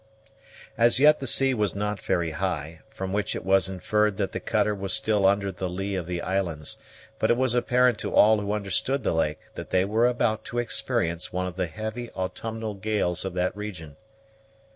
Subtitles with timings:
[0.79, 4.39] As yet the sea was not very high, from which it was inferred that the
[4.39, 6.79] cutter was still under the lee of the islands;
[7.19, 10.57] but it was apparent to all who understood the lake that they were about to
[10.57, 13.95] experience one of the heavy autumnal gales of that region.